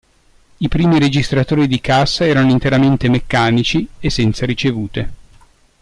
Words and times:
I 0.57 0.67
primi 0.67 0.97
registratori 0.97 1.67
di 1.67 1.79
cassa 1.79 2.25
erano 2.25 2.49
interamente 2.49 3.07
meccanici 3.07 3.87
e 3.99 4.09
senza 4.09 4.47
ricevute. 4.47 5.11